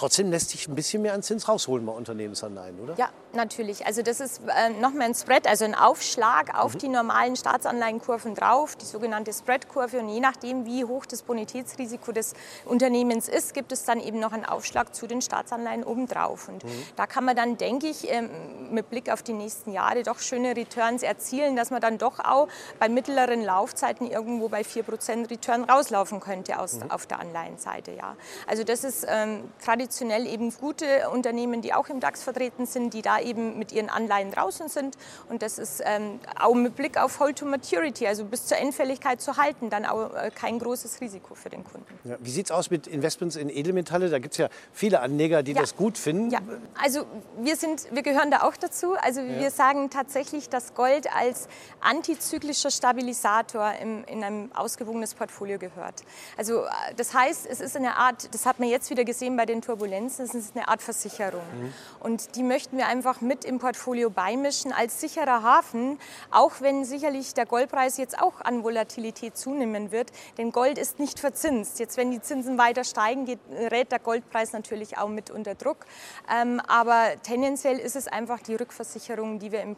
Trotzdem 0.00 0.30
lässt 0.30 0.48
sich 0.48 0.66
ein 0.66 0.74
bisschen 0.74 1.02
mehr 1.02 1.12
an 1.12 1.22
Zins 1.22 1.46
rausholen 1.46 1.84
bei 1.84 1.92
Unternehmensanleihen, 1.92 2.80
oder? 2.80 2.94
Ja, 2.96 3.10
natürlich. 3.34 3.84
Also 3.84 4.00
das 4.00 4.18
ist 4.18 4.40
äh, 4.48 4.70
nochmal 4.70 5.08
ein 5.08 5.14
Spread, 5.14 5.46
also 5.46 5.66
ein 5.66 5.74
Aufschlag 5.74 6.58
auf 6.58 6.72
mhm. 6.72 6.78
die 6.78 6.88
normalen 6.88 7.36
Staatsanleihenkurven 7.36 8.34
drauf, 8.34 8.76
die 8.76 8.86
sogenannte 8.86 9.34
Spreadkurve. 9.34 9.98
Und 9.98 10.08
je 10.08 10.20
nachdem, 10.20 10.64
wie 10.64 10.86
hoch 10.86 11.04
das 11.04 11.20
Bonitätsrisiko 11.20 12.12
des 12.12 12.32
Unternehmens 12.64 13.28
ist, 13.28 13.52
gibt 13.52 13.72
es 13.72 13.84
dann 13.84 14.00
eben 14.00 14.18
noch 14.20 14.32
einen 14.32 14.46
Aufschlag 14.46 14.94
zu 14.94 15.06
den 15.06 15.20
Staatsanleihen 15.20 15.84
obendrauf. 15.84 16.48
Und 16.48 16.64
mhm. 16.64 16.70
da 16.96 17.06
kann 17.06 17.26
man 17.26 17.36
dann, 17.36 17.58
denke 17.58 17.86
ich, 17.88 18.10
ähm, 18.10 18.30
mit 18.70 18.88
Blick 18.88 19.12
auf 19.12 19.22
die 19.22 19.34
nächsten 19.34 19.70
Jahre 19.70 20.02
doch 20.02 20.20
schöne 20.20 20.56
Returns 20.56 21.02
erzielen, 21.02 21.56
dass 21.56 21.70
man 21.70 21.82
dann 21.82 21.98
doch 21.98 22.20
auch 22.20 22.48
bei 22.78 22.88
mittleren 22.88 23.44
Laufzeiten 23.44 24.10
irgendwo 24.10 24.48
bei 24.48 24.62
4% 24.62 25.30
Return 25.30 25.64
rauslaufen 25.64 26.20
könnte 26.20 26.58
aus, 26.58 26.76
mhm. 26.76 26.90
auf 26.90 27.04
der 27.04 27.20
Anleihenseite. 27.20 27.92
Ja. 27.92 28.16
Also 28.46 28.64
das 28.64 28.82
ist 28.82 29.04
ähm, 29.06 29.52
traditionell 29.62 29.89
eben 30.00 30.52
gute 30.52 31.10
Unternehmen, 31.10 31.62
die 31.62 31.74
auch 31.74 31.88
im 31.88 32.00
DAX 32.00 32.22
vertreten 32.22 32.66
sind, 32.66 32.94
die 32.94 33.02
da 33.02 33.20
eben 33.20 33.58
mit 33.58 33.72
ihren 33.72 33.88
Anleihen 33.88 34.30
draußen 34.30 34.68
sind. 34.68 34.96
Und 35.28 35.42
das 35.42 35.58
ist 35.58 35.82
ähm, 35.84 36.20
auch 36.38 36.54
mit 36.54 36.76
Blick 36.76 36.96
auf 36.96 37.20
Hold 37.20 37.38
to 37.38 37.46
Maturity, 37.46 38.06
also 38.06 38.24
bis 38.24 38.46
zur 38.46 38.58
Endfälligkeit 38.58 39.20
zu 39.20 39.36
halten, 39.36 39.70
dann 39.70 39.84
auch 39.84 40.14
äh, 40.14 40.30
kein 40.34 40.58
großes 40.58 41.00
Risiko 41.00 41.34
für 41.34 41.50
den 41.50 41.64
Kunden. 41.64 41.86
Ja, 42.04 42.16
wie 42.20 42.30
sieht 42.30 42.46
es 42.46 42.50
aus 42.50 42.70
mit 42.70 42.86
Investments 42.86 43.36
in 43.36 43.50
Edelmetalle? 43.50 44.10
Da 44.10 44.18
gibt 44.18 44.34
es 44.34 44.38
ja 44.38 44.48
viele 44.72 45.00
Anleger, 45.00 45.42
die 45.42 45.52
ja. 45.52 45.60
das 45.60 45.76
gut 45.76 45.98
finden. 45.98 46.30
Ja, 46.30 46.40
also 46.80 47.04
wir, 47.38 47.56
sind, 47.56 47.88
wir 47.90 48.02
gehören 48.02 48.30
da 48.30 48.42
auch 48.42 48.56
dazu. 48.56 48.94
Also 48.94 49.20
ja. 49.20 49.40
wir 49.40 49.50
sagen 49.50 49.90
tatsächlich, 49.90 50.48
dass 50.48 50.74
Gold 50.74 51.14
als 51.14 51.48
antizyklischer 51.80 52.70
Stabilisator 52.70 53.72
im, 53.80 54.04
in 54.04 54.24
einem 54.24 54.50
ausgewogenes 54.54 55.14
Portfolio 55.14 55.58
gehört. 55.58 56.02
Also 56.36 56.64
äh, 56.64 56.68
das 56.96 57.14
heißt, 57.14 57.46
es 57.46 57.60
ist 57.60 57.76
eine 57.76 57.96
Art, 57.96 58.32
das 58.34 58.46
hat 58.46 58.58
man 58.58 58.68
jetzt 58.68 58.90
wieder 58.90 59.04
gesehen 59.04 59.36
bei 59.36 59.46
den 59.46 59.60
Turbulenzen, 59.80 60.26
es 60.26 60.34
ist 60.34 60.56
eine 60.56 60.68
Art 60.68 60.82
Versicherung. 60.82 61.40
Mhm. 61.40 61.72
Und 62.00 62.36
die 62.36 62.42
möchten 62.42 62.76
wir 62.76 62.86
einfach 62.86 63.20
mit 63.20 63.44
im 63.44 63.58
Portfolio 63.58 64.10
beimischen 64.10 64.72
als 64.72 65.00
sicherer 65.00 65.42
Hafen, 65.42 65.98
auch 66.30 66.60
wenn 66.60 66.84
sicherlich 66.84 67.34
der 67.34 67.46
Goldpreis 67.46 67.96
jetzt 67.96 68.20
auch 68.20 68.40
an 68.40 68.62
Volatilität 68.62 69.36
zunehmen 69.36 69.90
wird. 69.90 70.10
Denn 70.38 70.52
Gold 70.52 70.78
ist 70.78 70.98
nicht 70.98 71.18
verzinst. 71.18 71.78
Jetzt, 71.78 71.96
wenn 71.96 72.10
die 72.10 72.20
Zinsen 72.20 72.58
weiter 72.58 72.84
steigen, 72.84 73.24
gerät 73.24 73.90
der 73.90 73.98
Goldpreis 73.98 74.52
natürlich 74.52 74.98
auch 74.98 75.08
mit 75.08 75.30
unter 75.30 75.54
Druck. 75.54 75.86
Ähm, 76.30 76.60
aber 76.68 77.04
tendenziell 77.22 77.78
ist 77.78 77.96
es 77.96 78.06
einfach 78.06 78.40
die 78.40 78.56
Rückversicherung, 78.56 79.38
die 79.38 79.52
wir 79.52 79.62
im 79.62 79.76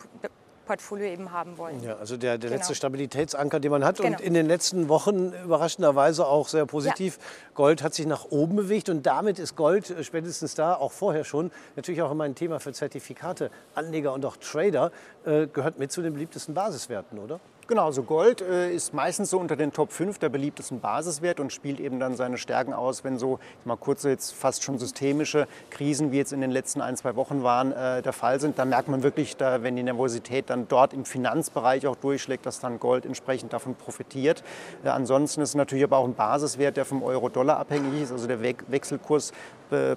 Portfolio 0.64 1.06
eben 1.06 1.32
haben 1.32 1.58
wollen. 1.58 1.82
Ja, 1.82 1.96
also 1.96 2.16
der, 2.16 2.38
der 2.38 2.50
genau. 2.50 2.58
letzte 2.58 2.74
Stabilitätsanker, 2.74 3.60
den 3.60 3.70
man 3.70 3.84
hat. 3.84 3.98
Genau. 3.98 4.08
Und 4.08 4.20
in 4.20 4.34
den 4.34 4.46
letzten 4.46 4.88
Wochen 4.88 5.32
überraschenderweise 5.44 6.26
auch 6.26 6.48
sehr 6.48 6.66
positiv. 6.66 7.18
Ja. 7.18 7.50
Gold 7.54 7.82
hat 7.82 7.94
sich 7.94 8.06
nach 8.06 8.26
oben 8.30 8.56
bewegt 8.56 8.88
und 8.88 9.04
damit 9.06 9.38
ist 9.38 9.56
Gold 9.56 9.90
äh, 9.90 10.04
spätestens 10.04 10.54
da, 10.54 10.74
auch 10.74 10.92
vorher 10.92 11.24
schon, 11.24 11.50
natürlich 11.76 12.02
auch 12.02 12.10
immer 12.10 12.24
ein 12.24 12.34
Thema 12.34 12.60
für 12.60 12.72
Zertifikate, 12.72 13.50
Anleger 13.74 14.12
und 14.12 14.24
auch 14.24 14.36
Trader, 14.36 14.90
äh, 15.24 15.46
gehört 15.46 15.78
mit 15.78 15.92
zu 15.92 16.02
den 16.02 16.12
beliebtesten 16.12 16.54
Basiswerten, 16.54 17.18
oder? 17.18 17.40
Genau, 17.68 17.86
also 17.86 18.02
Gold 18.02 18.40
äh, 18.40 18.74
ist 18.74 18.92
meistens 18.92 19.30
so 19.30 19.38
unter 19.38 19.54
den 19.54 19.72
Top 19.72 19.92
5 19.92 20.18
der 20.18 20.28
beliebtesten 20.28 20.80
Basiswert 20.80 21.38
und 21.38 21.52
spielt 21.52 21.78
eben 21.78 22.00
dann 22.00 22.16
seine 22.16 22.36
Stärken 22.36 22.72
aus, 22.72 23.04
wenn 23.04 23.18
so 23.18 23.38
mal 23.64 23.76
kurze, 23.76 24.10
jetzt 24.10 24.34
fast 24.34 24.64
schon 24.64 24.80
systemische 24.80 25.46
Krisen 25.70 26.10
wie 26.10 26.16
jetzt 26.16 26.32
in 26.32 26.40
den 26.40 26.50
letzten 26.50 26.80
ein, 26.80 26.96
zwei 26.96 27.14
Wochen 27.14 27.44
waren, 27.44 27.70
äh, 27.70 28.02
der 28.02 28.12
Fall 28.12 28.40
sind. 28.40 28.58
Da 28.58 28.64
merkt 28.64 28.88
man 28.88 29.04
wirklich, 29.04 29.36
da, 29.36 29.62
wenn 29.62 29.76
die 29.76 29.84
Nervosität 29.84 30.50
dann 30.50 30.66
dort 30.66 30.92
im 30.92 31.04
Finanzbereich 31.04 31.86
auch 31.86 31.94
durchschlägt, 31.94 32.46
dass 32.46 32.58
dann 32.58 32.80
Gold 32.80 33.06
entsprechend 33.06 33.52
davon 33.52 33.76
profitiert. 33.76 34.42
Äh, 34.82 34.88
ansonsten 34.88 35.40
ist 35.40 35.54
natürlich 35.54 35.84
aber 35.84 35.98
auch 35.98 36.04
ein 36.04 36.14
Basiswert, 36.14 36.76
der 36.76 36.84
vom 36.84 37.04
Euro-Dollar 37.04 37.58
abhängig 37.58 38.02
ist. 38.02 38.10
Also 38.10 38.26
der 38.26 38.42
We 38.42 38.56
Wechselkurs 38.66 39.32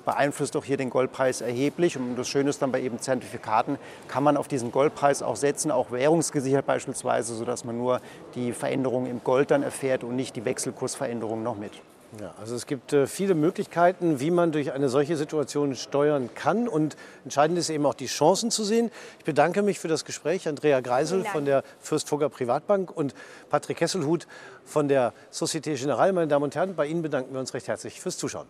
beeinflusst 0.06 0.56
auch 0.56 0.64
hier 0.64 0.78
den 0.78 0.90
Goldpreis 0.90 1.42
erheblich. 1.42 1.98
Und 1.98 2.16
das 2.16 2.30
Schöne 2.30 2.50
ist 2.50 2.62
dann 2.62 2.72
bei 2.72 2.80
eben 2.80 2.98
Zertifikaten, 3.00 3.78
kann 4.08 4.24
man 4.24 4.38
auf 4.38 4.48
diesen 4.48 4.72
Goldpreis 4.72 5.22
auch 5.22 5.36
setzen, 5.36 5.70
auch 5.70 5.92
währungsgesichert 5.92 6.66
beispielsweise, 6.66 7.36
sodass 7.36 7.55
man 7.64 7.78
nur 7.78 8.02
die 8.36 8.52
Veränderungen 8.52 9.10
im 9.10 9.24
Gold 9.24 9.52
dann 9.52 9.64
erfährt 9.64 10.04
und 10.04 10.16
nicht 10.16 10.36
die 10.36 10.46
Wechselkursveränderungen 10.46 11.44
noch 11.44 11.58
mit. 11.58 11.72
Ja, 12.20 12.34
also 12.40 12.56
es 12.56 12.66
gibt 12.66 12.94
äh, 12.94 13.08
viele 13.08 13.36
Möglichkeiten, 13.36 14.20
wie 14.20 14.32
man 14.32 14.52
durch 14.52 14.72
eine 14.72 14.90
solche 14.90 15.18
Situation 15.18 15.76
steuern 15.76 16.30
kann. 16.34 16.68
Und 16.68 16.96
entscheidend 17.24 17.58
ist 17.58 17.70
eben 17.70 17.86
auch 17.86 17.94
die 17.94 18.06
Chancen 18.06 18.52
zu 18.52 18.64
sehen. 18.64 18.90
Ich 19.20 19.26
bedanke 19.26 19.62
mich 19.62 19.80
für 19.80 19.88
das 19.88 20.06
Gespräch. 20.06 20.48
Andrea 20.48 20.80
Greisel 20.80 21.26
von 21.26 21.46
der 21.46 21.64
Fürstfugger 21.80 22.30
Privatbank 22.30 22.96
und 22.96 23.14
Patrick 23.50 23.78
Kesselhut 23.78 24.28
von 24.64 24.88
der 24.88 25.14
Societe 25.30 25.74
Generale. 25.74 26.14
Meine 26.14 26.28
Damen 26.28 26.44
und 26.44 26.56
Herren, 26.56 26.76
bei 26.76 26.86
Ihnen 26.86 27.02
bedanken 27.02 27.34
wir 27.34 27.40
uns 27.40 27.54
recht 27.54 27.68
herzlich 27.68 28.00
fürs 28.00 28.18
Zuschauen. 28.18 28.48